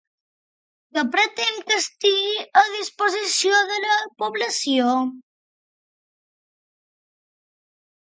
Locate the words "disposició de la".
2.77-4.01